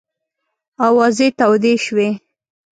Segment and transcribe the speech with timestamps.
[0.87, 2.09] آوازې تودې شوې.